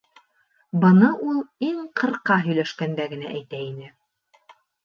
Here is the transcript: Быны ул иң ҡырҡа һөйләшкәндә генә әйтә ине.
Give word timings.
Быны 0.85 1.09
ул 1.33 1.37
иң 1.69 1.83
ҡырҡа 2.01 2.39
һөйләшкәндә 2.47 3.09
генә 3.15 3.37
әйтә 3.41 3.63
ине. 3.71 3.93